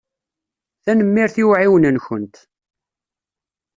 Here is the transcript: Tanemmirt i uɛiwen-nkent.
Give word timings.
Tanemmirt 0.83 1.35
i 1.41 1.43
uɛiwen-nkent. 1.49 2.35